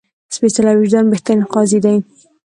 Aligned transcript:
سپېڅلی 0.35 0.73
وجدان 0.77 1.05
بهترین 1.13 1.43
قاضي 1.53 1.79
ده 1.83 1.91